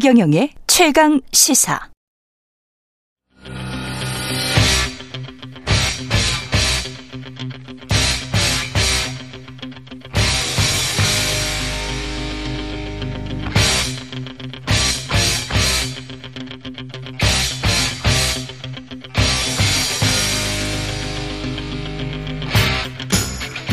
최경영의 0.00 0.50
최강 0.66 1.20
시사. 1.30 1.90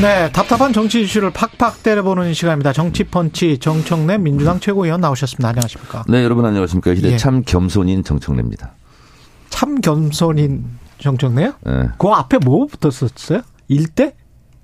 네, 0.02 0.32
답답한 0.32 0.74
정치 0.74 1.02
이슈를 1.02 1.32
팍팍 1.32 1.82
때려보는 1.82 2.36
시간입니다. 2.36 2.72
정치펀치 2.72 3.58
정청래 3.58 4.20
민주당 4.20 4.60
최고위원 4.60 5.02
나오셨습니다. 5.02 5.50
안녕하십니까? 5.50 6.04
네, 6.08 6.24
여러분 6.24 6.46
안녕하십니까? 6.46 6.92
이제 6.92 7.14
예. 7.14 7.18
참 7.18 7.42
겸손인 7.44 8.04
정청래입니다. 8.04 8.74
참 9.50 9.82
겸손인 9.82 10.66
정청래요? 11.00 11.54
예. 11.68 11.90
그 11.98 12.10
앞에 12.10 12.38
뭐 12.38 12.68
붙었었어요? 12.68 13.42
일대? 13.70 14.14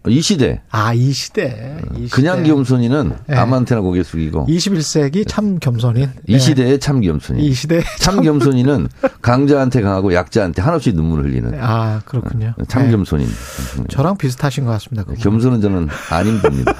이 0.07 0.21
시대 0.21 0.61
아, 0.69 0.93
이 0.93 1.11
시대. 1.13 1.77
이 1.95 2.09
그냥 2.09 2.37
시대. 2.37 2.49
겸손인은 2.49 3.13
예. 3.29 3.35
아무한테나 3.35 3.81
고개 3.81 4.03
숙이고 4.03 4.47
21세기 4.47 5.25
참 5.27 5.59
겸손인. 5.59 6.09
이 6.27 6.33
네. 6.33 6.39
시대의 6.39 6.79
참 6.79 6.99
겸손인. 6.99 7.41
이 7.41 7.53
시대. 7.53 7.81
참 7.99 8.21
겸손인은 8.21 8.89
강자한테 9.21 9.81
강하고 9.81 10.13
약자한테 10.13 10.61
한없이 10.61 10.91
눈물을 10.91 11.25
흘리는 11.25 11.57
아, 11.61 12.01
그렇군요. 12.05 12.53
참 12.67 12.83
네. 12.85 12.91
겸손인. 12.91 13.27
저랑 13.87 14.17
비슷하신 14.17 14.65
것 14.65 14.71
같습니다. 14.71 15.03
그분. 15.03 15.17
겸손은 15.19 15.61
저는 15.61 15.87
안 16.11 16.25
힘듭니다. 16.27 16.73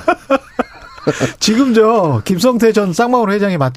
지금 1.40 1.74
저 1.74 2.22
김성태 2.26 2.74
전 2.74 2.92
쌍마을 2.94 3.32
회장이 3.32 3.58
막, 3.58 3.74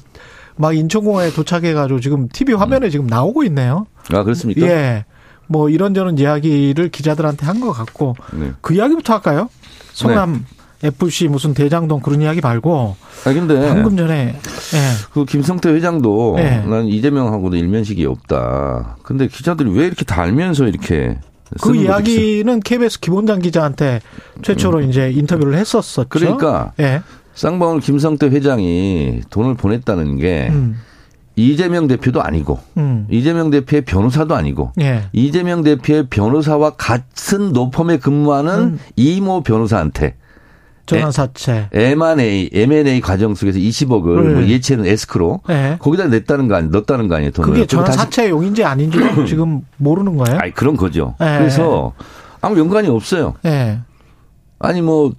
막 0.57 0.75
인천공항에 0.75 1.31
도착해가지고 1.31 1.99
지금 2.01 2.27
TV 2.27 2.53
화면에 2.53 2.89
지금 2.89 3.07
나오고 3.07 3.43
있네요. 3.45 3.85
아 4.11 4.23
그렇습니까? 4.23 4.65
예. 4.67 5.05
뭐 5.47 5.69
이런저런 5.69 6.17
이야기를 6.17 6.89
기자들한테 6.89 7.45
한 7.45 7.57
것 7.61 7.71
같고 7.71 8.15
네. 8.33 8.51
그 8.61 8.73
이야기부터 8.75 9.13
할까요? 9.13 9.49
성남 9.93 10.45
FC 10.83 11.27
무슨 11.27 11.53
대장동 11.55 12.01
그런 12.01 12.21
이야기 12.21 12.39
말고 12.39 12.95
아 13.25 13.33
근데 13.33 13.67
방금 13.67 13.97
전에 13.97 14.35
예. 14.35 14.79
그 15.11 15.25
김성태 15.25 15.69
회장도 15.71 16.33
네. 16.37 16.63
난 16.65 16.85
이재명하고도 16.85 17.55
일면식이 17.55 18.05
없다. 18.05 18.97
근데 19.01 19.27
기자들이 19.27 19.71
왜 19.71 19.87
이렇게 19.87 20.05
다 20.05 20.21
알면서 20.21 20.67
이렇게 20.67 21.17
그? 21.61 21.75
이야기는 21.75 22.59
KBS 22.59 22.99
김원장 22.99 23.39
기자한테 23.39 24.01
최초로 24.43 24.81
이제 24.81 25.09
인터뷰를 25.11 25.57
했었었죠. 25.57 26.01
음. 26.03 26.07
그러니까 26.09 26.73
예. 26.79 27.01
쌍방울 27.33 27.79
김성태 27.79 28.27
회장이 28.27 29.21
돈을 29.31 29.55
보냈다는 29.55 30.17
게 30.17 30.47
음. 30.51 30.77
이재명 31.37 31.87
대표도 31.87 32.21
아니고 32.21 32.59
음. 32.77 33.05
이재명 33.11 33.51
대표의 33.51 33.83
변호사도 33.85 34.35
아니고 34.35 34.71
예. 34.81 35.03
이재명 35.13 35.61
대표의 35.63 36.07
변호사와 36.09 36.71
같은 36.71 37.53
노펌에 37.53 37.97
근무하는 37.97 38.59
음. 38.59 38.79
이모 38.95 39.43
변호사한테 39.43 40.15
전환 40.87 41.11
사채. 41.11 41.67
M&A, 41.73 42.49
M&A 42.53 43.01
과정 43.01 43.35
속에서 43.35 43.59
20억을 43.59 44.23
네. 44.27 44.33
뭐 44.33 44.43
예치는 44.47 44.85
에스크로 44.87 45.41
예. 45.49 45.77
거기다 45.79 46.07
냈다는 46.07 46.47
거 46.47 46.55
아니, 46.55 46.69
넣었다는 46.69 47.07
거 47.07 47.15
아니에요 47.15 47.31
돈을. 47.31 47.51
그게 47.53 47.65
전환 47.67 47.85
다시- 47.87 47.97
사채 47.99 48.29
용인지 48.29 48.63
아닌지도 48.63 49.25
지금 49.27 49.61
모르는 49.77 50.17
거예요? 50.17 50.39
아니 50.39 50.51
그런 50.53 50.75
거죠. 50.75 51.13
네. 51.19 51.37
그래서 51.37 51.93
아무 52.41 52.57
연관이 52.57 52.87
없어요. 52.87 53.35
예. 53.45 53.79
아니 54.59 54.81
뭐 54.81 55.11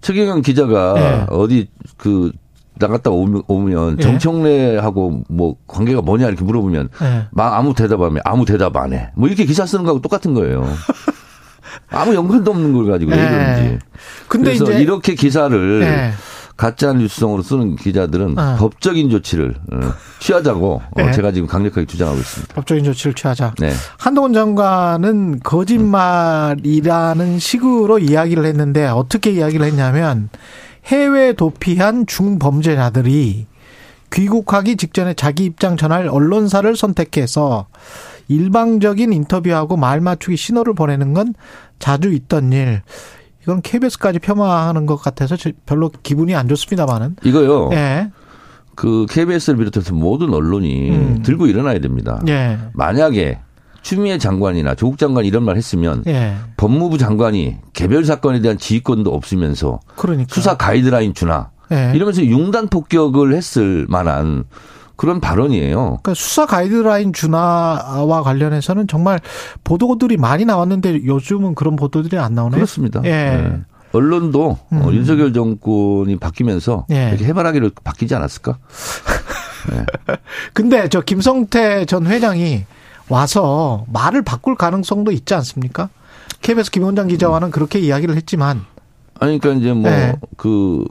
최경영 0.00 0.42
기자가 0.42 0.94
네. 0.94 1.26
어디 1.28 1.68
그 1.98 2.32
나갔다 2.86 3.10
오면, 3.10 3.42
오면 3.46 3.96
예. 3.98 4.02
정청래하고 4.02 5.22
뭐 5.28 5.56
관계가 5.66 6.02
뭐냐 6.02 6.28
이렇게 6.28 6.44
물어보면 6.44 6.88
예. 7.02 7.26
막 7.30 7.54
아무 7.54 7.74
대답하면 7.74 8.20
아무 8.24 8.44
대답 8.44 8.76
안 8.76 8.92
해. 8.92 9.10
뭐 9.14 9.28
이렇게 9.28 9.44
기사 9.44 9.64
쓰는 9.66 9.84
거하고 9.84 10.00
똑같은 10.00 10.34
거예요. 10.34 10.66
아무 11.90 12.14
연관도 12.14 12.50
없는 12.50 12.72
걸 12.72 12.86
가지고 12.86 13.12
왜 13.12 13.18
예. 13.18 13.28
그런지. 13.28 13.78
근데 14.28 14.50
그래서 14.50 14.64
이제 14.64 14.82
이렇게 14.82 15.14
기사를 15.14 15.82
예. 15.82 16.12
가짜 16.56 16.92
뉴스성으로 16.92 17.42
쓰는 17.42 17.76
기자들은 17.76 18.38
어. 18.38 18.56
법적인 18.58 19.10
조치를 19.10 19.54
어, 19.72 19.80
취하자고 20.20 20.82
어, 20.90 21.02
네. 21.02 21.10
제가 21.12 21.32
지금 21.32 21.48
강력하게 21.48 21.86
주장하고 21.86 22.18
있습니다. 22.18 22.54
법적인 22.54 22.84
조치를 22.84 23.14
취하자. 23.14 23.54
네. 23.58 23.72
한동훈 23.98 24.32
장관은 24.32 25.40
거짓말이라는 25.40 27.38
식으로 27.38 27.98
이야기를 27.98 28.44
했는데 28.44 28.86
어떻게 28.86 29.30
이야기를 29.32 29.66
했냐면 29.66 30.28
해외 30.86 31.32
도피한 31.32 32.06
중범죄자들이 32.06 33.46
귀국하기 34.12 34.76
직전에 34.76 35.14
자기 35.14 35.44
입장 35.44 35.76
전할 35.76 36.08
언론사를 36.08 36.74
선택해서 36.76 37.66
일방적인 38.28 39.12
인터뷰하고 39.12 39.76
말 39.76 40.00
맞추기 40.00 40.36
신호를 40.36 40.74
보내는 40.74 41.14
건 41.14 41.34
자주 41.78 42.12
있던 42.12 42.52
일. 42.52 42.82
이건 43.42 43.62
KBS까지 43.62 44.18
폄하하는 44.20 44.86
것 44.86 44.96
같아서 44.96 45.36
저- 45.36 45.50
별로 45.66 45.90
기분이 46.02 46.34
안 46.34 46.46
좋습니다만은. 46.48 47.16
이거요. 47.24 47.70
예. 47.72 48.10
그 48.74 49.06
KBS를 49.10 49.58
비롯해서 49.58 49.94
모든 49.94 50.32
언론이 50.32 50.90
음. 50.90 51.22
들고 51.22 51.46
일어나야 51.46 51.78
됩니다. 51.80 52.20
예. 52.28 52.58
만약에 52.74 53.38
추미애 53.82 54.18
장관이나 54.18 54.74
조국 54.74 54.98
장관이 54.98 55.28
이런 55.28 55.44
말 55.44 55.56
했으면 55.56 56.02
예. 56.06 56.34
법무부 56.56 56.98
장관이 56.98 57.56
개별 57.72 58.04
사건에 58.04 58.40
대한 58.40 58.56
지휘권도 58.56 59.12
없으면서 59.12 59.80
그러니까. 59.96 60.32
수사 60.32 60.56
가이드라인 60.56 61.14
주나 61.14 61.50
예. 61.72 61.92
이러면서 61.94 62.24
융단 62.24 62.68
폭격을 62.68 63.34
했을 63.34 63.86
만한 63.88 64.44
그런 64.96 65.20
발언이에요. 65.20 65.76
그러니까 65.76 66.14
수사 66.14 66.46
가이드라인 66.46 67.12
준하와 67.12 68.22
관련해서는 68.22 68.86
정말 68.86 69.20
보도들이 69.64 70.16
많이 70.16 70.44
나왔는데 70.44 71.04
요즘은 71.04 71.54
그런 71.54 71.76
보도들이 71.76 72.18
안 72.18 72.34
나오네요. 72.34 72.56
그렇습니다. 72.56 73.00
예. 73.04 73.10
네. 73.10 73.60
언론도 73.92 74.44
어, 74.44 74.68
음. 74.72 74.94
윤석열 74.94 75.32
정권이 75.32 76.16
바뀌면서 76.18 76.86
예. 76.92 77.08
이렇게 77.10 77.24
해바라기로 77.26 77.70
바뀌지 77.82 78.14
않았을까? 78.14 78.58
근데 80.54 80.88
저 80.88 81.00
김성태 81.00 81.84
전 81.86 82.06
회장이 82.06 82.64
와서 83.08 83.84
말을 83.92 84.22
바꿀 84.22 84.54
가능성도 84.56 85.12
있지 85.12 85.34
않습니까? 85.34 85.88
KBS 86.40 86.70
김원장 86.70 87.08
기자와는 87.08 87.50
그렇게 87.50 87.78
이야기를 87.78 88.16
했지만 88.16 88.64
아니, 89.20 89.38
그러니까 89.38 89.60
이제 89.60 89.72
뭐, 89.72 89.88
네. 89.88 90.16
그, 90.36 90.84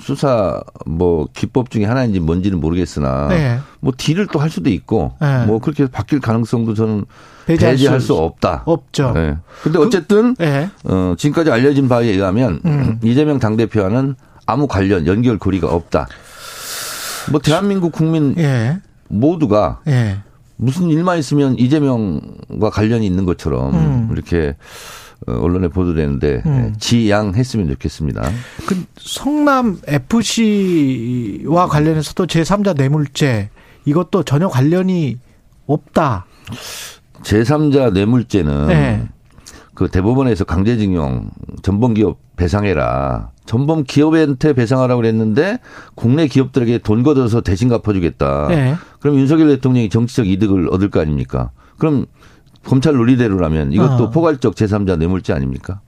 수사, 0.00 0.60
뭐, 0.86 1.28
기법 1.32 1.70
중에 1.70 1.84
하나인지 1.84 2.18
뭔지는 2.18 2.58
모르겠으나, 2.58 3.28
네. 3.28 3.60
뭐, 3.78 3.92
딜을 3.96 4.26
또 4.26 4.40
할 4.40 4.50
수도 4.50 4.70
있고, 4.70 5.12
네. 5.20 5.44
뭐, 5.46 5.60
그렇게 5.60 5.86
바뀔 5.86 6.18
가능성도 6.18 6.74
저는 6.74 7.04
배제할 7.46 7.74
배제할 7.76 8.00
수 8.00 8.06
수 8.06 8.14
없다. 8.16 8.64
없죠. 8.66 9.12
네. 9.12 9.36
근데 9.62 9.78
어쨌든, 9.78 10.34
예. 10.40 10.68
어, 10.82 11.14
지금까지 11.16 11.52
알려진 11.52 11.88
바에 11.88 12.06
의하면, 12.06 12.60
음. 12.64 12.98
이재명 13.04 13.38
당대표와는 13.38 14.16
아무 14.46 14.66
관련, 14.66 15.06
연결 15.06 15.38
고리가 15.38 15.72
없다. 15.72 16.08
뭐, 17.30 17.40
대한민국 17.40 17.92
국민 17.92 18.34
예. 18.36 18.80
모두가 19.08 19.78
예. 19.86 20.16
무슨 20.56 20.88
일만 20.88 21.18
있으면 21.18 21.58
이재명과 21.58 22.70
관련이 22.70 23.06
있는 23.06 23.24
것처럼 23.24 23.74
음. 23.74 24.08
이렇게 24.12 24.56
어, 25.26 25.32
언론에 25.32 25.68
보도되는데 25.68 26.42
음. 26.46 26.74
지양했으면 26.78 27.68
좋겠습니다. 27.68 28.22
그 28.66 28.84
성남 28.98 29.78
FC와 29.86 31.68
관련해서도 31.68 32.26
제3자 32.26 32.76
뇌물죄 32.76 33.50
이것도 33.84 34.24
전혀 34.24 34.48
관련이 34.48 35.18
없다. 35.66 36.26
제3자 37.22 37.92
뇌물죄는 37.92 38.66
네. 38.68 39.08
그 39.76 39.88
대법원에서 39.88 40.44
강제징용 40.44 41.30
전범 41.62 41.94
기업 41.94 42.18
배상해라. 42.36 43.30
전범 43.44 43.84
기업한테 43.84 44.54
배상하라고 44.54 45.02
그랬는데 45.02 45.58
국내 45.94 46.26
기업들에게 46.26 46.78
돈 46.78 47.02
걷어서 47.02 47.42
대신 47.42 47.68
갚아주겠다. 47.68 48.48
네. 48.48 48.74
그럼 48.98 49.16
윤석열 49.16 49.48
대통령이 49.48 49.90
정치적 49.90 50.26
이득을 50.26 50.70
얻을 50.70 50.90
거 50.90 51.00
아닙니까? 51.00 51.50
그럼 51.78 52.06
검찰 52.64 52.94
논리대로라면 52.94 53.72
이것도 53.72 54.04
어. 54.04 54.10
포괄적 54.10 54.54
제3자 54.54 54.96
뇌물죄 54.96 55.34
아닙니까? 55.34 55.80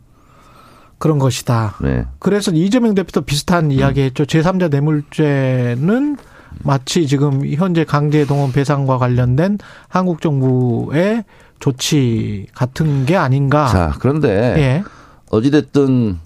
그런 0.98 1.18
것이다. 1.18 1.76
네. 1.80 2.04
그래서 2.18 2.52
이재명 2.52 2.94
대표도 2.94 3.22
비슷한 3.22 3.72
이야기 3.72 4.02
했죠. 4.02 4.24
제3자 4.24 4.70
뇌물죄는 4.70 6.18
마치 6.64 7.06
지금 7.06 7.44
현재 7.46 7.84
강제 7.84 8.24
동원 8.26 8.52
배상과 8.52 8.98
관련된 8.98 9.58
한국 9.88 10.20
정부의 10.20 11.24
조치 11.60 12.46
같은 12.54 13.06
게 13.06 13.16
아닌가. 13.16 13.66
자, 13.68 13.94
그런데 14.00 14.28
예. 14.58 14.84
어찌됐든 15.30 16.18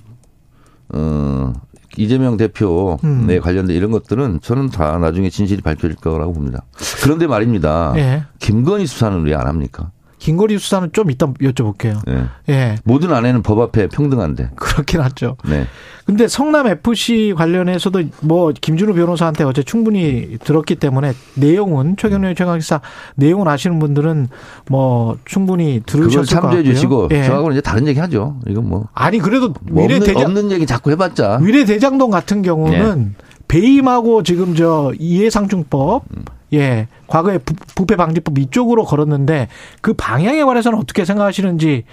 어 0.94 1.52
이재명 1.96 2.36
대표에 2.36 2.96
음. 3.04 3.40
관련된 3.42 3.76
이런 3.76 3.90
것들은 3.90 4.40
저는 4.42 4.70
다 4.70 4.98
나중에 4.98 5.28
진실이 5.30 5.62
밝혀질 5.62 5.96
거라고 5.96 6.32
봅니다. 6.32 6.62
그런데 7.02 7.26
말입니다. 7.26 7.92
예. 7.96 8.24
김건희 8.38 8.86
수사는 8.86 9.22
왜 9.24 9.34
안 9.34 9.46
합니까? 9.46 9.90
김건희 10.22 10.56
수사는 10.56 10.88
좀 10.92 11.10
이따 11.10 11.26
여쭤볼게요. 11.26 11.98
예. 12.08 12.26
예. 12.48 12.76
모든 12.84 13.12
아내는 13.12 13.42
법 13.42 13.58
앞에 13.58 13.88
평등한데. 13.88 14.50
그렇긴 14.54 15.00
하죠. 15.00 15.36
네. 15.44 15.66
근데 16.06 16.28
성남 16.28 16.68
FC 16.68 17.34
관련해서도 17.36 18.02
뭐 18.20 18.52
김준우 18.52 18.94
변호사한테 18.94 19.42
어제 19.42 19.64
충분히 19.64 20.38
들었기 20.44 20.76
때문에 20.76 21.12
내용은 21.34 21.96
최경련 21.96 22.36
최강기사 22.36 22.80
내용을 23.16 23.48
아시는 23.48 23.80
분들은 23.80 24.28
뭐 24.68 25.18
충분히 25.24 25.82
들으셨을 25.84 26.20
것 26.20 26.26
참조해 26.26 26.56
같고요. 26.58 26.72
주시고 26.72 27.08
예. 27.10 27.24
저하고는 27.24 27.56
이제 27.56 27.60
다른 27.60 27.88
얘기 27.88 27.98
하죠. 27.98 28.36
이건 28.46 28.68
뭐, 28.68 28.86
아니 28.94 29.18
그래도 29.18 29.52
뭐 29.62 29.82
미래 29.82 29.96
없는, 29.96 30.06
대장 30.06 30.22
없는 30.26 30.52
얘기 30.52 30.66
자꾸 30.66 30.92
해봤자. 30.92 31.40
위례 31.42 31.64
대장동 31.64 32.10
같은 32.10 32.42
경우는 32.42 33.16
배임하고 33.48 34.22
지금 34.22 34.54
저 34.54 34.92
이해상충법 35.00 36.04
예 36.54 36.86
과거에 37.06 37.38
부, 37.38 37.54
부패 37.74 37.96
방지법 37.96 38.38
이쪽으로 38.38 38.84
걸었는데 38.84 39.48
그 39.80 39.94
방향에 39.94 40.42
관해서는 40.44 40.78
어떻게 40.78 41.04
생각하시는지 41.04 41.84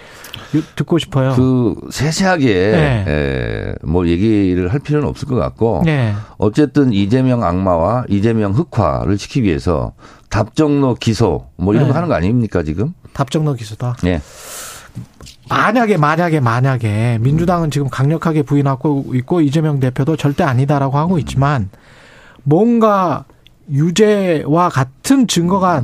요- 0.56 0.62
듣고 0.76 0.98
싶어요. 0.98 1.34
그 1.36 1.76
세세하게 1.92 2.46
네. 2.46 3.06
에, 3.08 3.74
뭐 3.84 4.08
얘기를 4.08 4.72
할 4.74 4.80
필요는 4.80 5.08
없을 5.08 5.28
것 5.28 5.36
같고 5.36 5.84
네. 5.86 6.14
어쨌든 6.38 6.92
이재명 6.92 7.44
악마와 7.44 8.06
이재명 8.10 8.52
흑화를 8.54 9.18
시키기 9.18 9.48
위해서 9.48 9.94
답정로 10.30 10.96
기소 10.96 11.48
뭐 11.56 11.74
이런 11.74 11.86
네. 11.88 11.92
거 11.92 11.96
하는 11.98 12.10
거 12.10 12.16
아닙니까 12.16 12.62
지금? 12.64 12.94
답정너 13.14 13.54
기소다. 13.54 13.96
예. 14.06 14.22
만약에 15.50 15.98
만약에 15.98 16.40
만약에 16.42 17.18
민주당은 17.22 17.72
지금 17.72 17.90
강력하게 17.90 18.44
부인하고 18.44 19.06
있고 19.16 19.42
이재명 19.42 19.80
대표도 19.80 20.16
절대 20.16 20.44
아니다라고 20.44 20.98
하고 20.98 21.18
있지만 21.18 21.70
뭔가 22.44 23.26
유죄와 23.72 24.70
같은 24.70 25.28
증거가 25.28 25.84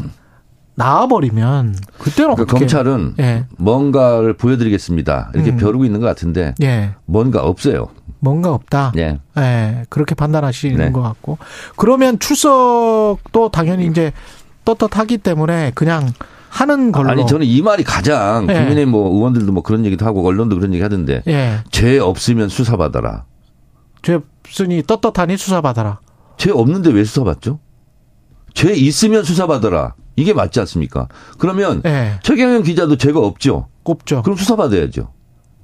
나와버리면 0.76 1.76
그때는 2.00 2.36
그러니까 2.36 2.58
검찰은 2.58 3.16
예. 3.20 3.46
뭔가를 3.58 4.34
보여드리겠습니다. 4.34 5.32
이렇게 5.34 5.52
음. 5.52 5.58
벼르고 5.58 5.86
있는 5.86 6.00
것 6.02 6.06
같은데 6.06 6.54
예 6.62 6.92
뭔가 7.06 7.44
없어요. 7.44 7.88
뭔가 8.20 8.54
없다. 8.54 8.92
예. 8.98 9.20
예, 9.38 9.86
그렇게 9.90 10.16
판단하시는 10.16 10.78
네. 10.78 10.92
것 10.92 11.02
같고. 11.02 11.38
그러면 11.76 12.18
출석도 12.20 13.50
당연히 13.52 13.86
이제 13.86 14.12
떳떳하기 14.66 15.20
때문에 15.20 15.72
그냥 15.76 16.12
하는 16.50 16.92
걸로. 16.92 17.10
아니 17.10 17.26
저는 17.28 17.46
이 17.46 17.62
말이 17.62 17.84
가장 17.84 18.48
예. 18.50 18.54
국민의 18.54 18.86
뭐 18.86 19.14
의원들도 19.14 19.52
뭐 19.52 19.62
그런 19.62 19.86
얘기도 19.86 20.06
하고 20.06 20.26
언론도 20.28 20.56
그런 20.56 20.74
얘기 20.74 20.82
하던데 20.82 21.22
예. 21.28 21.60
죄 21.72 22.00
없으면 22.00 22.50
수사 22.50 22.78
받아라. 22.78 23.26
죄 24.02 24.20
없으니 24.44 24.84
떳떳하니 24.84 25.38
수사 25.38 25.62
받아라. 25.62 26.00
죄 26.38 26.52
없는데 26.52 26.92
왜 26.92 27.04
수사 27.04 27.24
받죠? 27.24 27.60
죄 28.56 28.74
있으면 28.74 29.24
수사받아라. 29.24 29.94
이게 30.16 30.34
맞지 30.34 30.60
않습니까? 30.62 31.07
그러면 31.38 31.81
예. 31.86 32.13
최경영 32.24 32.63
기자도 32.63 32.96
죄가 32.96 33.19
없죠. 33.19 33.68
꼽죠. 33.84 34.24
그럼 34.24 34.38
수사받아야죠. 34.38 35.10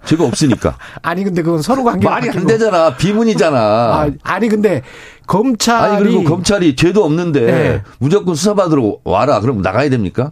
죄가 0.06 0.26
없으니까. 0.26 0.78
아니 1.02 1.24
근데 1.24 1.42
그건 1.42 1.62
서로 1.62 1.84
관계 1.84 2.08
말이 2.08 2.30
안 2.30 2.46
되잖아. 2.46 2.96
비문이잖아. 2.98 3.58
아, 3.58 4.10
아니 4.24 4.50
근데 4.50 4.84
검찰이 5.26 5.96
아니 5.96 6.04
그리고 6.04 6.24
검찰이 6.24 6.76
죄도 6.76 7.04
없는데 7.06 7.40
네. 7.40 7.84
무조건 8.00 8.36
수사받으러 8.36 8.98
와라. 9.06 9.40
그럼 9.40 9.62
나가야 9.62 9.90
됩니까? 9.90 10.32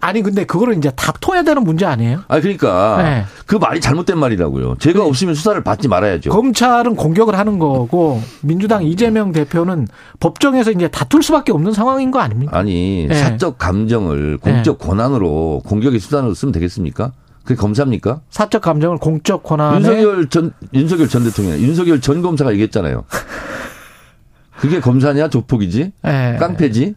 아니 0.00 0.22
근데 0.22 0.44
그거를 0.44 0.76
이제 0.76 0.90
다퉈야 0.90 1.42
되는 1.42 1.62
문제 1.64 1.84
아니에요? 1.84 2.22
아니 2.28 2.42
그러니까 2.42 3.02
네. 3.02 3.24
그 3.46 3.56
말이 3.56 3.80
잘못된 3.80 4.18
말이라고요. 4.18 4.76
죄가 4.78 5.04
없으면 5.04 5.34
수사를 5.34 5.62
받지 5.62 5.88
말아야죠. 5.88 6.30
검찰은 6.30 6.96
공격을 6.96 7.36
하는 7.36 7.58
거고 7.58 8.20
민주당 8.40 8.84
이재명 8.84 9.32
대표는 9.32 9.88
법정에서 10.20 10.70
이제 10.70 10.88
다툴 10.88 11.22
수밖에 11.22 11.52
없는 11.52 11.72
상황인 11.72 12.10
거 12.10 12.20
아닙니까? 12.20 12.56
아니 12.56 13.06
네. 13.08 13.14
사적 13.14 13.58
감정을 13.58 14.38
공적 14.38 14.78
권한으로 14.78 15.62
공격의 15.66 16.00
수단으로 16.00 16.34
쓰면 16.34 16.52
되겠습니까? 16.52 17.12
그게 17.44 17.56
검사입니까? 17.56 18.20
사적 18.30 18.62
감정을 18.62 18.98
공적 18.98 19.42
권한에 19.42 19.78
윤석열 19.78 20.28
전 20.28 20.52
윤석열 20.72 21.08
전 21.08 21.24
대통령, 21.24 21.58
윤석열 21.58 22.00
전 22.00 22.22
검사가 22.22 22.52
얘기했잖아요. 22.52 23.04
그게 24.58 24.78
검사냐 24.80 25.28
조폭이지? 25.28 25.92
예. 26.06 26.36
깡패지? 26.38 26.94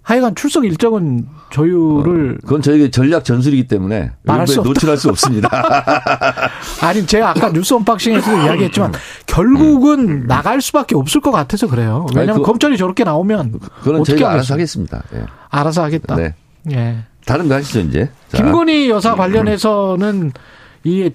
예. 0.00 0.10
하여간 0.10 0.34
출석 0.34 0.64
일정은 0.64 1.26
조율을 1.50 2.38
그건 2.42 2.62
저에게 2.62 2.90
전략 2.90 3.24
전술이기 3.24 3.66
때문에 3.68 4.12
말할 4.24 4.46
수 4.46 4.60
노출할 4.62 4.96
수 4.96 5.08
없습니다. 5.10 5.48
아니 6.82 7.06
제가 7.06 7.30
아까 7.30 7.52
뉴스 7.52 7.74
언박싱에서도 7.74 8.42
이야기했지만 8.44 8.92
결국은 9.26 10.26
나갈 10.26 10.60
수밖에 10.60 10.96
없을 10.96 11.20
것 11.20 11.30
같아서 11.30 11.66
그래요. 11.68 12.06
왜냐하면 12.10 12.34
아니, 12.36 12.42
그- 12.42 12.46
검찰이 12.46 12.76
저렇게 12.76 13.04
나오면 13.04 13.60
그건 13.80 13.96
어떻게 14.00 14.12
저희가 14.12 14.28
하겠어요? 14.30 14.34
알아서 14.38 14.54
하겠습니다. 14.54 15.02
예. 15.14 15.24
알아서 15.50 15.82
하겠다. 15.84 16.16
네. 16.16 16.34
예. 16.72 16.98
다른 17.26 17.48
거 17.48 17.54
하시죠 17.54 17.80
이제. 17.80 18.10
자. 18.30 18.42
김건희 18.42 18.88
여사 18.90 19.14
관련해서는 19.14 20.32
이 20.84 21.10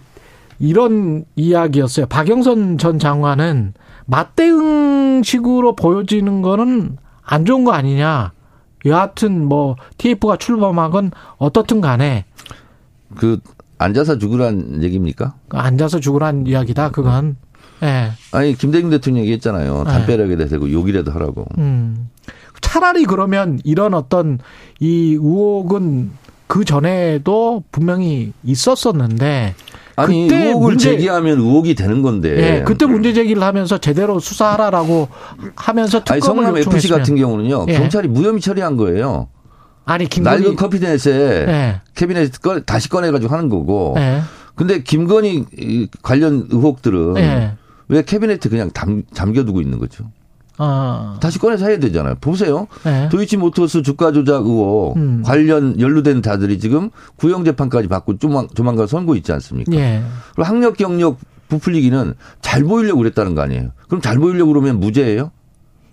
이런 0.60 1.26
이야기였어요. 1.36 2.06
박영선 2.06 2.78
전 2.78 3.00
장관은 3.00 3.74
맞대응식으로 4.06 5.76
보여지는 5.76 6.42
거는 6.42 6.98
안 7.24 7.46
좋은 7.46 7.64
거 7.66 7.72
아니냐. 7.74 8.32
여하튼 8.86 9.46
뭐 9.46 9.76
TF가 9.98 10.38
출범하건 10.38 11.12
어떻든 11.38 11.82
간에 11.82 12.26
그 13.16 13.40
앉아서 13.78 14.18
죽으란 14.18 14.84
얘기입니까? 14.84 15.36
앉아서 15.50 16.00
죽으란 16.00 16.48
이야기다. 16.48 16.92
그건. 16.92 17.38
예. 17.84 18.12
아니 18.32 18.54
김대중 18.56 18.90
대통령이 18.90 19.24
얘기했잖아요. 19.24 19.84
네. 19.84 19.92
담벼락에다 19.92 20.46
대고 20.46 20.72
욕이라도 20.72 21.12
하라고. 21.12 21.46
음. 21.58 22.10
차라리 22.62 23.06
그러면 23.06 23.60
이런 23.64 23.94
어떤 23.94 24.40
이 24.80 25.12
의혹은 25.14 26.12
그 26.48 26.64
전에도 26.64 27.64
분명히 27.72 28.34
있었었는데 28.44 29.56
아니 29.98 30.28
그때 30.28 30.48
의혹을 30.48 30.70
문제- 30.72 30.92
제기하면 30.92 31.40
의혹이 31.40 31.76
되는 31.76 32.02
건데. 32.02 32.58
예, 32.60 32.64
그때 32.64 32.86
문제 32.86 33.14
제기를 33.14 33.42
하면서 33.44 33.78
제대로 33.78 34.20
수사하라라고 34.20 35.08
하면서 35.56 36.02
아니 36.10 36.20
특검을 36.22 36.44
성남 36.46 36.58
FC 36.58 36.88
같은 36.90 37.16
경우는요 37.16 37.66
예. 37.70 37.78
경찰이 37.78 38.08
무혐의 38.08 38.42
처리한 38.42 38.76
거예요. 38.78 39.28
아니 39.86 40.06
낡은 40.06 40.10
김건희 40.42 40.56
커피넷에 40.56 41.12
예, 41.48 41.82
캐비넷 41.96 42.42
꺼, 42.42 42.60
다시 42.62 42.90
꺼내가지고 42.90 43.34
하는 43.34 43.50
거고. 43.50 43.96
예, 43.98 44.22
근데 44.56 44.82
김건희 44.84 45.46
이 45.58 45.88
관련 46.02 46.48
의혹들은 46.50 47.18
예. 47.18 47.54
왜 47.88 48.02
캐비넷에 48.02 48.50
그냥 48.50 48.72
담, 48.72 49.04
잠겨두고 49.14 49.62
있는 49.62 49.78
거죠? 49.80 50.06
어, 50.58 51.18
다시 51.20 51.38
꺼내서 51.40 51.68
해야 51.68 51.80
되잖아요. 51.80 52.16
보세요. 52.22 52.68
예. 52.86 53.10
도이치모터스 53.10 53.82
주가 53.82 54.12
조작 54.12 54.46
의혹 54.46 54.96
음. 54.96 55.22
관련 55.24 55.80
연루된 55.80 56.22
자들이 56.22 56.60
지금 56.60 56.90
구형 57.18 57.44
재판까지 57.44 57.88
받고 57.88 58.18
조만, 58.20 58.48
조만간 58.54 58.88
선고 58.88 59.16
있지 59.16 59.32
않습니까? 59.34 59.74
예, 59.74 60.04
그리고 60.34 60.48
학력 60.48 60.78
경력 60.78 61.18
부풀리기는 61.50 62.14
잘 62.42 62.64
보이려고 62.64 63.00
그랬다는 63.00 63.36
거 63.36 63.42
아니에요? 63.42 63.72
그럼 63.88 64.02
잘 64.02 64.18
보이려고 64.18 64.54
그러면 64.54 64.80
무죄예요? 64.80 65.32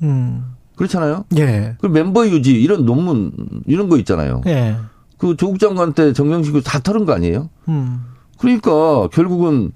음, 0.02 0.44
그렇잖아요. 0.76 1.24
예, 1.38 1.76
그럼 1.78 1.92
멤버 1.92 2.26
유지 2.26 2.52
이런 2.52 2.86
논문 2.86 3.32
이런 3.66 3.88
거 3.88 3.98
있잖아요. 3.98 4.42
예, 4.46 4.76
그 5.18 5.36
조국 5.36 5.58
장관 5.58 5.92
때 5.92 6.12
정경식이 6.12 6.62
다 6.62 6.78
털은 6.78 7.04
거 7.04 7.12
아니에요? 7.12 7.50
음, 7.68 8.04
그러니까 8.38 9.08
결국은 9.08 9.72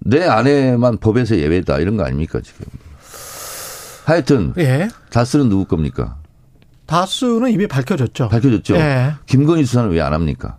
내 0.00 0.24
아내만 0.26 0.98
법에서 0.98 1.36
예외다 1.36 1.78
이런 1.78 1.96
거 1.96 2.04
아닙니까 2.04 2.40
지금? 2.42 2.66
하여튼 4.10 4.52
예. 4.58 4.88
다스는 5.10 5.48
누구 5.48 5.64
겁니까? 5.64 6.16
다수는 6.86 7.50
이미 7.52 7.66
밝혀졌죠. 7.66 8.28
밝혀졌죠. 8.28 8.76
예. 8.76 9.12
김건희 9.26 9.64
수사는 9.64 9.90
왜 9.90 10.00
안 10.00 10.12
합니까? 10.12 10.58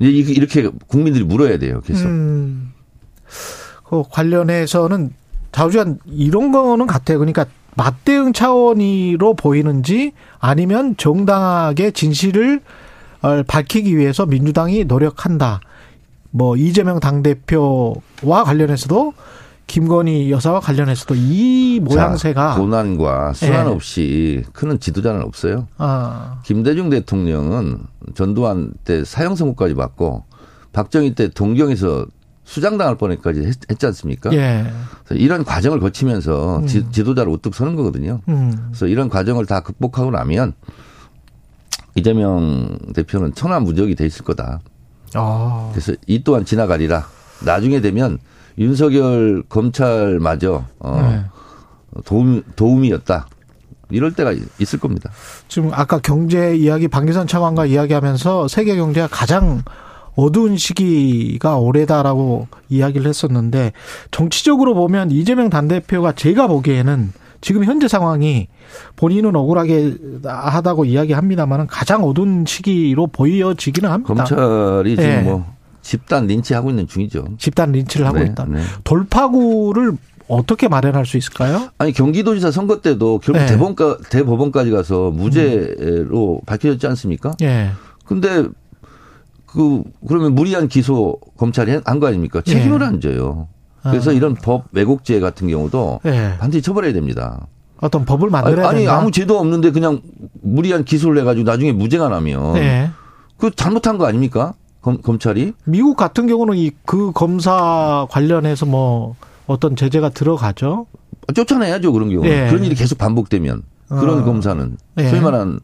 이렇게 0.00 0.68
국민들이 0.86 1.24
물어야 1.24 1.58
돼요. 1.58 1.80
계속. 1.84 2.06
음, 2.06 2.72
그 3.84 4.02
관련해서는 4.10 5.12
자우지간 5.52 5.98
이런 6.06 6.52
거는 6.52 6.86
같아요. 6.86 7.18
그러니까 7.18 7.46
맞대응 7.76 8.32
차원으로 8.32 9.34
보이는지 9.34 10.12
아니면 10.40 10.96
정당하게 10.96 11.92
진실을 11.92 12.60
어, 13.22 13.42
밝히기 13.44 13.96
위해서 13.96 14.26
민주당이 14.26 14.84
노력한다. 14.84 15.60
뭐 16.30 16.56
이재명 16.56 17.00
당대표와 17.00 18.44
관련해서도 18.44 19.14
김건희 19.68 20.30
여사와 20.30 20.60
관련해서도 20.60 21.14
이 21.14 21.78
모양새가 21.84 22.54
자, 22.54 22.58
고난과 22.58 23.34
순환 23.34 23.66
예. 23.66 23.70
없이 23.70 24.44
크는 24.54 24.80
지도자는 24.80 25.22
없어요. 25.22 25.68
아, 25.76 26.40
김대중 26.42 26.88
대통령은 26.88 27.78
전두환 28.14 28.72
때 28.84 29.04
사형 29.04 29.36
선고까지 29.36 29.74
받고 29.74 30.24
박정희 30.72 31.14
때 31.14 31.28
동경에서 31.28 32.06
수장당할 32.44 32.96
뻔까지 32.96 33.40
했, 33.42 33.54
했지 33.70 33.86
않습니까? 33.86 34.32
예. 34.32 34.66
그래서 35.04 35.22
이런 35.22 35.44
과정을 35.44 35.80
거치면서 35.80 36.64
지, 36.64 36.90
지도자로 36.90 37.30
우뚝 37.32 37.54
서는 37.54 37.76
거거든요. 37.76 38.20
음. 38.28 38.68
그래서 38.68 38.86
이런 38.86 39.10
과정을 39.10 39.44
다 39.44 39.60
극복하고 39.60 40.10
나면 40.10 40.54
이재명 41.94 42.78
대표는 42.94 43.34
천하무적이 43.34 43.96
돼 43.96 44.06
있을 44.06 44.24
거다. 44.24 44.60
아. 45.12 45.68
그래서 45.72 45.92
이 46.06 46.24
또한 46.24 46.46
지나가리라. 46.46 47.06
나중에 47.44 47.82
되면 47.82 48.18
윤석열 48.58 49.42
검찰마저 49.48 50.64
어, 50.80 51.00
네. 51.00 51.24
도움 52.04 52.42
도움이었다. 52.56 53.26
이럴 53.90 54.12
때가 54.12 54.34
있을 54.58 54.78
겁니다. 54.78 55.10
지금 55.48 55.70
아까 55.72 55.98
경제 55.98 56.54
이야기 56.56 56.88
방기선 56.88 57.26
차관과 57.26 57.66
이야기하면서 57.66 58.48
세계 58.48 58.76
경제가 58.76 59.08
가장 59.10 59.62
어두운 60.14 60.56
시기가 60.56 61.58
올해다라고 61.58 62.48
이야기를 62.68 63.06
했었는데 63.06 63.72
정치적으로 64.10 64.74
보면 64.74 65.10
이재명 65.10 65.48
당대표가 65.48 66.12
제가 66.12 66.48
보기에는 66.48 67.12
지금 67.40 67.64
현재 67.64 67.86
상황이 67.86 68.48
본인은 68.96 69.36
억울하게 69.36 69.94
하다고 70.24 70.86
이야기합니다만 70.86 71.68
가장 71.68 72.02
어두운 72.02 72.44
시기로 72.44 73.06
보여지기는 73.06 73.88
합니다. 73.88 74.12
검찰이 74.12 74.96
지금 74.96 75.10
네. 75.10 75.22
뭐 75.22 75.46
집단 75.88 76.26
린치하고 76.26 76.68
있는 76.68 76.86
중이죠. 76.86 77.24
집단 77.38 77.72
린치를 77.72 78.06
하고 78.06 78.18
네, 78.18 78.26
있다. 78.26 78.44
네. 78.44 78.60
돌파구를 78.84 79.92
어떻게 80.28 80.68
마련할 80.68 81.06
수 81.06 81.16
있을까요? 81.16 81.70
아니 81.78 81.92
경기도지사 81.92 82.50
선거 82.50 82.82
때도 82.82 83.20
결국 83.20 83.38
네. 83.40 83.46
대법원까, 83.46 83.96
대법원까지 84.10 84.70
가서 84.70 85.10
무죄로 85.10 86.42
밝혀졌지 86.44 86.86
않습니까? 86.88 87.32
예. 87.40 87.70
근데 88.04 88.44
그 89.46 89.82
그러면 90.06 90.34
무리한 90.34 90.68
기소 90.68 91.16
검찰이 91.38 91.80
한 91.86 92.00
거 92.00 92.06
아닙니까? 92.08 92.42
책임을 92.42 92.82
안 92.82 93.00
져요. 93.00 93.48
그래서 93.82 94.10
아. 94.10 94.12
이런 94.12 94.34
법 94.34 94.64
왜곡죄 94.72 95.20
같은 95.20 95.48
경우도 95.48 96.00
예. 96.04 96.34
반드시 96.38 96.60
처벌해야 96.60 96.92
됩니다. 96.92 97.46
어떤 97.80 98.04
법을 98.04 98.28
만들어야 98.28 98.68
아니, 98.68 98.80
아니. 98.80 98.88
아무 98.88 99.10
죄도 99.10 99.38
없는데 99.38 99.70
그냥 99.70 100.02
무리한 100.42 100.84
기소를 100.84 101.22
해가지고 101.22 101.48
나중에 101.50 101.72
무죄가 101.72 102.10
나면 102.10 102.56
예. 102.58 102.90
그 103.38 103.50
잘못한 103.54 103.96
거 103.96 104.04
아닙니까? 104.04 104.52
검, 104.82 104.98
검찰이 105.02 105.52
미국 105.64 105.96
같은 105.96 106.26
경우는 106.26 106.56
이 106.56 106.70
그 106.86 107.12
검사 107.12 108.06
관련해서 108.10 108.66
뭐 108.66 109.14
어떤 109.46 109.76
제재가 109.76 110.10
들어가죠. 110.10 110.86
쫓아내야죠 111.34 111.92
그런 111.92 112.08
경우. 112.10 112.24
예. 112.26 112.46
그런 112.48 112.64
일이 112.64 112.74
계속 112.74 112.96
반복되면 112.98 113.62
그런 113.88 114.20
어. 114.20 114.24
검사는 114.24 114.76
예. 114.98 115.08
소위 115.08 115.20
말한 115.20 115.60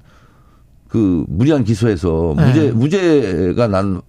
그 0.89 1.25
무리한 1.29 1.65
기소에서 1.65 2.35
예. 2.39 2.45
무죄 2.45 2.71
무죄가 2.73 3.69
난 3.69 4.03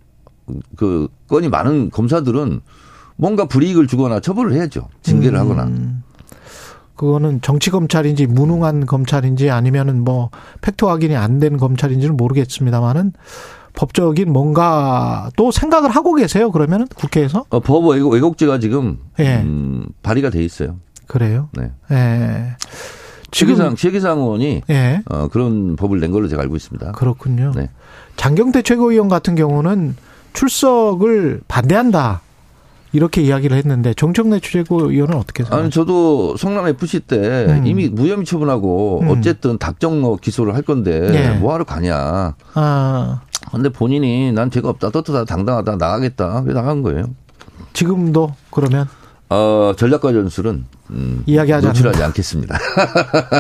그 0.75 1.07
건이 1.27 1.50
많은 1.50 1.89
검사들은 1.89 2.62
뭔가 3.15 3.45
불이익을 3.47 3.88
주거나 3.88 4.19
처벌을 4.19 4.53
해야죠. 4.53 4.89
징계를 5.01 5.39
하거나. 5.39 5.63
음, 5.63 6.03
그거는 6.95 7.41
정치 7.41 7.71
검찰인지 7.71 8.27
무능한 8.27 8.85
검찰인지 8.85 9.50
아니면은 9.50 10.03
뭐 10.03 10.29
팩트 10.62 10.85
확인이 10.85 11.15
안 11.15 11.39
된 11.39 11.57
검찰인지는 11.57 12.15
모르겠습니다만은 12.15 13.13
법적인 13.75 14.32
뭔가 14.32 15.29
또 15.36 15.51
생각을 15.51 15.89
하고 15.89 16.15
계세요. 16.15 16.51
그러면은 16.51 16.88
국회에서 16.96 17.46
어, 17.50 17.60
법 17.60 17.86
왜곡, 17.88 18.13
왜곡죄가 18.13 18.60
지금 18.60 19.00
예. 19.20 19.41
음, 19.41 19.88
발의가 20.01 20.29
돼 20.29 20.44
있어요. 20.44 20.77
그래요. 21.08 21.50
네. 21.53 21.72
예. 21.91 22.55
지금 23.32 23.75
최기상 23.75 24.20
의원이 24.20 24.62
예. 24.70 25.01
어, 25.10 25.27
그런 25.27 25.75
법을 25.75 26.00
낸 26.00 26.12
걸로 26.12 26.27
제가 26.27 26.41
알고 26.41 26.55
있습니다. 26.55 26.94
그렇군요. 26.94 27.51
네. 27.55 27.70
장경태 28.15 28.62
최고위원 28.62 29.10
같은 29.10 29.36
경우는 29.36 29.96
출석을 30.34 31.41
반대한다. 31.48 32.22
이렇게 32.96 33.22
이야기를 33.22 33.58
했는데 33.58 33.94
정청래 33.94 34.40
최고위원은 34.40 35.18
어떻게 35.18 35.44
생각하세요? 35.44 35.64
아니 35.64 35.70
저도 35.70 36.38
성남 36.38 36.68
FC 36.68 37.02
때 37.02 37.46
음. 37.50 37.68
이미 37.68 37.90
무혐의 37.90 38.24
처분하고 38.24 39.02
음. 39.02 39.10
어쨌든 39.10 39.58
닥정로 39.58 40.16
기소를 40.16 40.56
할 40.56 40.62
건데 40.62 41.12
예. 41.14 41.38
뭐하러 41.38 41.66
가냐. 41.66 42.36
아, 42.54 43.22
근데 43.52 43.68
본인이 43.68 44.32
난 44.32 44.50
죄가 44.50 44.70
없다 44.70 44.92
떳떳하다 44.92 45.25
당당하다 45.25 45.75
나가겠다 45.75 46.44
그래 46.44 46.54
나간 46.54 46.84
거예요. 46.84 47.08
지금도 47.74 48.34
그러면 48.50 48.88
어, 49.30 49.74
전략과 49.75 50.14
전술은 50.14 50.66
음, 50.92 51.24
이야기하지 51.25 51.68
노출하지 51.68 52.02
않겠습니다. 52.02 52.58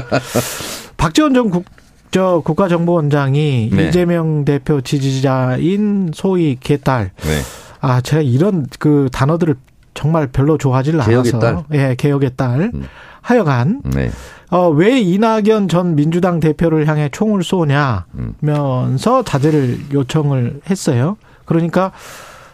박지원 0.97 1.33
전 1.33 1.49
국, 1.49 1.63
저 2.11 2.41
국가정보원장이 2.43 3.69
네. 3.71 3.87
이재명 3.87 4.43
대표 4.43 4.81
지지자인 4.81 6.11
소위 6.13 6.57
개딸. 6.59 7.11
네. 7.15 7.41
아, 7.85 8.01
제가 8.01 8.23
이런 8.23 8.65
그 8.79 9.09
단어들을 9.11 9.55
정말 9.93 10.27
별로 10.27 10.57
개혁의 11.05 11.33
않아서. 11.33 11.39
딸? 11.39 11.63
예, 11.73 11.95
개혁의 11.95 12.31
딸. 12.35 12.71
음. 12.73 12.87
하여간 13.21 13.81
네. 13.85 14.09
어, 14.49 14.69
왜 14.69 14.99
이낙연 14.99 15.67
전 15.67 15.95
민주당 15.95 16.39
대표를 16.39 16.87
향해 16.87 17.09
총을 17.11 17.43
쏘냐면서 17.43 19.23
자제를 19.23 19.79
요청을 19.93 20.61
했어요. 20.69 21.17
그러니까 21.45 21.91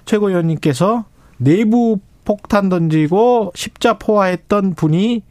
최고위원님께서 0.05 1.05
내부 1.38 2.00
폭탄 2.25 2.69
던지고 2.69 3.51
십자 3.55 3.97
포화했던 3.97 4.75
분이 4.75 5.23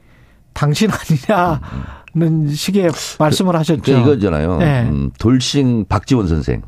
당신 0.52 0.90
아니냐는 0.90 2.49
식의 2.49 2.90
말씀을 3.19 3.54
하셨죠. 3.57 3.99
이거잖아요. 3.99 4.59
네. 4.59 4.83
음, 4.90 5.11
돌싱 5.19 5.87
박지원 5.88 6.26
선생. 6.26 6.62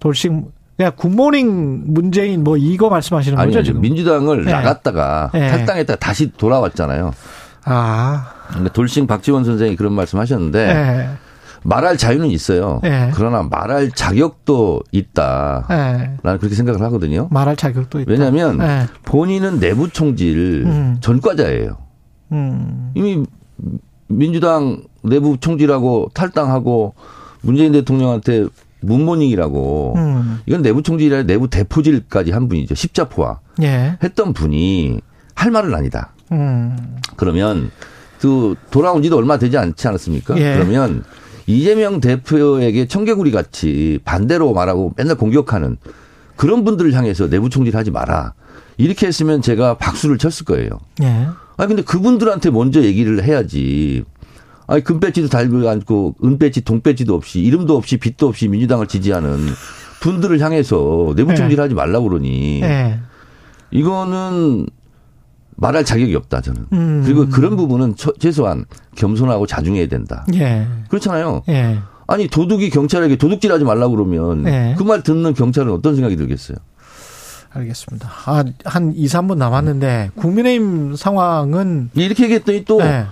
돌싱 0.00 0.50
그냥 0.80 0.92
굿모닝 0.96 1.92
문재인 1.92 2.42
뭐 2.42 2.56
이거 2.56 2.88
말씀하시는 2.88 3.38
아니, 3.38 3.48
거죠 3.48 3.58
아니 3.58 3.66
지금? 3.66 3.82
민주당을 3.82 4.46
네. 4.46 4.50
나갔다가 4.50 5.30
네. 5.34 5.50
탈당했다가 5.50 5.98
다시 5.98 6.32
돌아왔잖아요. 6.32 7.12
아, 7.66 8.32
근데 8.50 8.70
돌싱 8.72 9.06
박지원 9.06 9.44
선생이 9.44 9.76
그런 9.76 9.92
말씀하셨는데 9.92 10.58
예, 10.58 11.08
말할 11.64 11.98
자유는 11.98 12.28
있어요. 12.28 12.80
네. 12.82 13.10
그러나 13.12 13.42
말할 13.42 13.90
자격도 13.90 14.80
있다. 14.90 15.66
예. 15.70 15.74
나는 16.22 16.38
그렇게 16.38 16.54
생각을 16.54 16.80
하거든요. 16.80 17.28
말할 17.30 17.56
자격도 17.56 18.00
있다. 18.00 18.10
왜냐하면 18.10 18.58
예. 18.62 18.86
본인은 19.04 19.60
내부 19.60 19.90
총질 19.90 20.62
음. 20.64 20.96
전과자예요. 21.02 21.76
음, 22.32 22.92
이미 22.94 23.22
민주당 24.06 24.82
내부 25.02 25.36
총질하고 25.38 26.10
탈당하고 26.14 26.94
문재인 27.42 27.72
대통령한테 27.72 28.46
문모닝이라고 28.80 29.94
음, 29.96 30.40
이건 30.46 30.62
내부 30.62 30.82
총질이 30.82 31.12
아니라 31.14 31.26
내부 31.26 31.48
대포질까지 31.48 32.30
한 32.32 32.48
분이죠. 32.48 32.74
십자포화 32.74 33.40
예, 33.62 33.98
했던 34.02 34.32
분이 34.32 35.00
할 35.34 35.50
말은 35.50 35.74
아니다. 35.74 36.12
음, 36.32 36.96
그러면 37.16 37.70
그 38.20 38.54
돌아온 38.70 39.02
지도 39.02 39.16
얼마 39.16 39.38
되지 39.38 39.56
않지 39.56 39.88
않았습니까? 39.88 40.36
예. 40.38 40.54
그러면 40.54 41.04
이재명 41.46 42.00
대표에게 42.00 42.86
청개구리 42.86 43.30
같이 43.32 43.98
반대로 44.04 44.52
말하고 44.52 44.92
맨날 44.96 45.16
공격하는 45.16 45.78
그런 46.36 46.64
분들을 46.64 46.92
향해서 46.94 47.28
내부 47.28 47.50
총질하지 47.50 47.90
마라. 47.90 48.34
이렇게 48.76 49.06
했으면 49.06 49.42
제가 49.42 49.76
박수를 49.76 50.16
쳤을 50.16 50.44
거예요. 50.46 50.70
예. 51.02 51.28
아니 51.56 51.68
근데 51.68 51.82
그분들한테 51.82 52.50
먼저 52.50 52.82
얘기를 52.82 53.22
해야지. 53.22 54.04
아니 54.70 54.84
금배지도 54.84 55.26
달고 55.28 55.68
않고 55.68 56.14
은배지 56.22 56.60
동배지도 56.60 57.12
없이 57.16 57.40
이름도 57.40 57.76
없이 57.76 57.96
빛도 57.96 58.28
없이 58.28 58.46
민주당을 58.46 58.86
지지하는 58.86 59.36
분들을 59.98 60.38
향해서 60.40 61.12
내부 61.16 61.30
네. 61.30 61.34
총질하지 61.34 61.74
말라고 61.74 62.08
그러니 62.08 62.62
예. 62.62 63.00
이거는 63.72 64.66
말할 65.56 65.84
자격이 65.84 66.14
없다 66.14 66.40
저는. 66.40 66.66
음. 66.72 67.02
그리고 67.04 67.28
그런 67.28 67.56
부분은 67.56 67.96
처- 67.96 68.12
최소한 68.20 68.64
겸손하고 68.94 69.48
자중해야 69.48 69.88
된다. 69.88 70.24
예. 70.34 70.68
그렇잖아요. 70.88 71.42
예. 71.48 71.80
아니 72.06 72.28
도둑이 72.28 72.70
경찰에게 72.70 73.16
도둑질하지 73.16 73.64
말라고 73.64 73.96
그러면 73.96 74.44
네. 74.44 74.76
그말 74.78 75.02
듣는 75.02 75.34
경찰은 75.34 75.72
어떤 75.72 75.96
생각이 75.96 76.14
들겠어요? 76.14 76.58
알겠습니다. 77.52 78.08
아, 78.26 78.44
한 78.64 78.92
2, 78.94 79.06
3분 79.06 79.36
남았는데 79.36 80.12
국민의힘 80.14 80.94
상황은 80.94 81.90
이렇게 81.94 82.22
얘기했더니 82.22 82.64
또 82.64 82.80
예. 82.82 83.06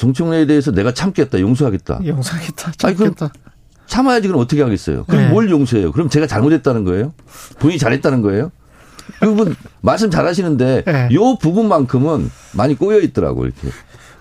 정청래에 0.00 0.46
대해서 0.46 0.72
내가 0.72 0.94
참겠다, 0.94 1.40
용서하겠다. 1.40 2.00
아니, 2.86 2.96
그럼 2.96 3.14
참겠다. 3.14 3.32
참아야지 3.86 4.28
그럼 4.28 4.40
어떻게 4.40 4.62
하겠어요? 4.62 5.04
그럼 5.04 5.24
네. 5.24 5.28
뭘 5.28 5.50
용서해요? 5.50 5.92
그럼 5.92 6.08
제가 6.08 6.26
잘못했다는 6.26 6.84
거예요? 6.84 7.12
본인이 7.58 7.78
잘했다는 7.78 8.22
거예요? 8.22 8.50
그분 9.18 9.54
말씀 9.82 10.10
잘하시는데 10.10 10.84
네. 10.86 11.08
요 11.12 11.36
부분만큼은 11.36 12.30
많이 12.52 12.76
꼬여 12.76 13.00
있더라고 13.00 13.44
이렇게. 13.44 13.68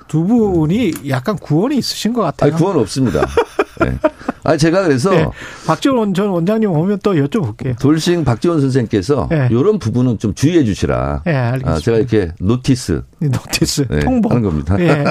두 0.09 0.25
분이 0.25 0.91
약간 1.07 1.37
구원이 1.37 1.77
있으신 1.77 2.11
것 2.11 2.23
같아요. 2.23 2.51
아니 2.51 2.59
구원 2.59 2.77
없습니다. 2.77 3.25
네. 3.79 3.97
아니 4.43 4.57
제가 4.57 4.83
그래서 4.83 5.13
예. 5.15 5.27
박지원 5.65 6.13
전 6.13 6.29
원장님 6.29 6.69
오면 6.71 6.99
또 7.03 7.13
여쭤볼게요. 7.13 7.79
돌싱 7.79 8.23
박지원 8.23 8.61
선생께서 8.61 9.27
네. 9.29 9.47
이런 9.51 9.79
부분은 9.79 10.19
좀 10.19 10.33
주의해 10.33 10.63
주시라. 10.63 11.23
예, 11.27 11.31
알겠습니다. 11.31 11.71
아, 11.71 11.79
제가 11.79 11.97
이렇게 11.97 12.31
notice 12.39 13.01
이 13.21 13.25
notice 13.25 13.87
네, 13.89 13.99
통보 13.99 14.29
하는 14.29 14.41
겁니다. 14.43 14.79
예. 14.79 15.03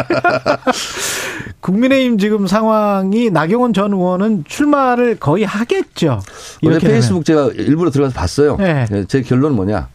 국민의힘 1.61 2.19
지금 2.19 2.47
상황이 2.47 3.31
나경원 3.31 3.73
전 3.73 3.93
의원은 3.93 4.45
출마를 4.47 5.17
거의 5.19 5.45
하겠죠. 5.45 6.21
이렇게 6.63 6.89
페이스북 6.89 7.25
제가 7.25 7.51
일부러 7.55 7.91
들어가서 7.91 8.15
봤어요. 8.15 8.57
네. 8.57 8.87
예, 8.93 9.05
제 9.05 9.23
결론은 9.23 9.57
뭐냐? 9.57 9.89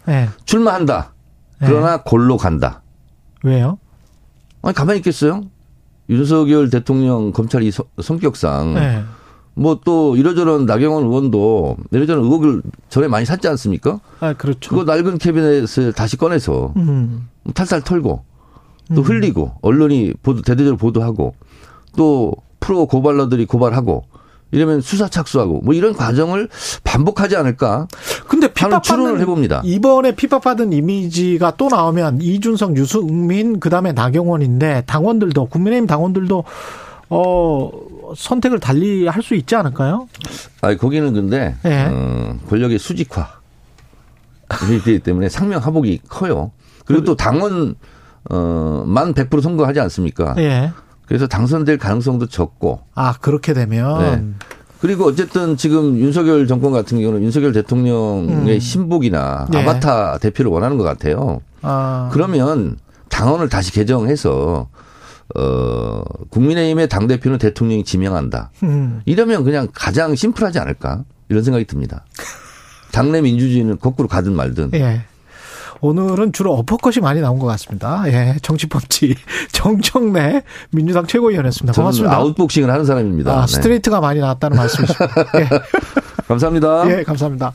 출마한다. 0.46 1.14
그러나 1.60 2.02
골로 2.04 2.38
간다. 2.38 2.82
왜요? 3.44 3.78
아니 4.62 4.74
가만히 4.74 5.00
있겠어요? 5.00 5.44
윤석열 6.10 6.70
대통령 6.70 7.32
검찰이 7.32 7.72
서- 7.72 7.86
성격상 8.02 8.76
예. 8.78 9.04
뭐또 9.56 10.16
이러저런 10.18 10.66
나경원 10.66 11.04
의원도 11.06 11.78
이러저런 11.92 12.24
의혹을 12.24 12.62
전에 12.90 13.08
많이 13.08 13.26
샀지 13.26 13.48
않습니까? 13.48 14.00
아 14.20 14.34
그렇죠. 14.34 14.70
그거 14.70 14.84
낡은 14.84 15.18
캐비넷을 15.20 15.94
다시 15.94 16.18
꺼내서 16.18 16.74
음. 16.76 17.28
탈탈 17.54 17.82
털고 17.84 18.24
또 18.96 19.02
음. 19.02 19.04
흘리고 19.04 19.54
언론이 19.62 20.14
보도 20.24 20.42
대대적으로 20.42 20.78
보도하고 20.78 21.36
또 21.96 22.34
프로 22.60 22.86
고발러들이 22.88 23.46
고발하고 23.46 24.04
이러면 24.54 24.82
수사 24.82 25.08
착수하고 25.10 25.62
뭐 25.62 25.74
이런 25.74 25.94
과정을 25.94 26.48
반복하지 26.84 27.36
않을까? 27.36 27.88
근데 28.28 28.54
핍박받는 28.54 29.20
해봅니다. 29.20 29.62
이번에 29.66 30.16
핍박받은 30.16 30.72
이미지가 30.72 31.56
또 31.58 31.70
나오면 31.70 32.22
이준석, 32.22 32.78
유승민 32.78 33.60
그다음에 33.60 33.92
나경원인데 33.94 34.84
당원들도 34.86 35.46
국민의힘 35.48 35.88
당원들도 35.88 36.44
어 37.10 37.72
선택을 38.16 38.60
달리 38.60 39.08
할 39.08 39.24
수 39.24 39.36
있지 39.36 39.56
않을까요? 39.56 40.08
아 40.62 40.76
거기는 40.76 41.14
근데 41.14 41.56
예. 41.66 41.88
어, 41.90 42.38
권력의 42.50 42.78
수직화 42.78 43.28
이기 44.72 45.00
때문에 45.00 45.30
상명하복이 45.30 46.02
커요. 46.10 46.52
그리고 46.86 47.04
또 47.04 47.16
당원 47.16 47.76
어만 48.30 49.14
100% 49.14 49.42
선거하지 49.42 49.80
않습니까? 49.80 50.36
예. 50.38 50.72
그래서 51.08 51.28
당선될 51.28 51.78
가능성도 51.78 52.28
적고 52.28 52.82
아 52.96 53.14
그렇게 53.20 53.54
되면 53.54 54.00
네. 54.00 54.48
그리고 54.80 55.06
어쨌든 55.06 55.56
지금 55.56 55.98
윤석열 55.98 56.46
정권 56.48 56.72
같은 56.72 57.00
경우는 57.00 57.24
윤석열 57.24 57.54
대통령의 57.54 58.56
음. 58.56 58.60
신복이나 58.60 59.48
예. 59.54 59.58
아바타 59.60 60.18
대표를 60.18 60.52
원하는 60.52 60.78
것 60.78 60.84
같아요. 60.84 61.42
아 61.62 62.10
그러면 62.12 62.78
당원을 63.10 63.48
다시 63.48 63.72
개정해서 63.72 64.68
어 65.36 66.04
국민의힘의 66.30 66.90
당 66.90 67.08
대표는 67.08 67.38
대통령이 67.38 67.86
지명한다. 67.86 68.52
음. 68.64 69.02
이러면 69.06 69.44
그냥 69.44 69.68
가장 69.74 70.16
심플하지 70.16 70.60
않을까 70.60 71.06
이런 71.30 71.44
생각이 71.44 71.66
듭니다. 71.66 72.06
당내 72.92 73.22
민주주의는 73.22 73.80
거꾸로 73.80 74.08
가든 74.08 74.34
말든 74.34 74.72
예. 74.74 75.04
오늘은 75.84 76.32
주로 76.32 76.54
어퍼컷이 76.54 77.02
많이 77.02 77.20
나온 77.20 77.40
것 77.40 77.46
같습니다. 77.48 78.04
예, 78.08 78.38
정치펀치 78.42 79.16
정청래 79.52 80.42
민주당 80.72 81.06
최고위원이었습니다. 81.06 81.74
저는 81.74 81.84
고맙습니다. 81.84 82.16
아웃복싱을 82.16 82.70
하는 82.72 82.86
사람입니다. 82.86 83.38
아, 83.38 83.46
네. 83.46 83.54
스트레이트가 83.54 84.00
많이 84.00 84.22
나왔다는 84.22 84.56
말씀이십니다. 84.56 85.06
예, 85.40 85.50
감사합니다. 86.26 86.90
예, 86.90 87.04
감사합니다. 87.04 87.52